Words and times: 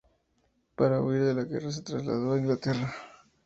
Para 0.75 0.99
huir 0.99 1.21
de 1.23 1.35
la 1.35 1.43
guerra 1.43 1.71
se 1.71 1.83
trasladó 1.83 2.33
a 2.33 2.39
Inglaterra. 2.39 2.91